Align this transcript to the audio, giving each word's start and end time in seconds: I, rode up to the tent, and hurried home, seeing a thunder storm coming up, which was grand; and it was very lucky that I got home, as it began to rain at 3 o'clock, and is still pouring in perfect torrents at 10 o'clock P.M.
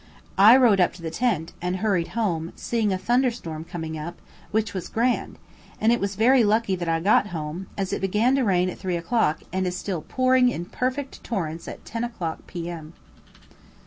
I, 0.39 0.57
rode 0.57 0.79
up 0.79 0.93
to 0.93 1.03
the 1.03 1.11
tent, 1.11 1.53
and 1.61 1.75
hurried 1.75 2.07
home, 2.17 2.53
seeing 2.55 2.91
a 2.91 2.97
thunder 2.97 3.29
storm 3.29 3.63
coming 3.63 3.99
up, 3.99 4.19
which 4.49 4.73
was 4.73 4.89
grand; 4.89 5.37
and 5.79 5.91
it 5.91 5.99
was 5.99 6.15
very 6.15 6.43
lucky 6.43 6.75
that 6.75 6.89
I 6.89 6.99
got 6.99 7.27
home, 7.27 7.67
as 7.77 7.93
it 7.93 8.01
began 8.01 8.33
to 8.33 8.43
rain 8.43 8.67
at 8.67 8.79
3 8.79 8.95
o'clock, 8.95 9.43
and 9.53 9.67
is 9.67 9.77
still 9.77 10.01
pouring 10.01 10.49
in 10.49 10.65
perfect 10.65 11.23
torrents 11.23 11.67
at 11.67 11.85
10 11.85 12.03
o'clock 12.03 12.47
P.M. 12.47 12.93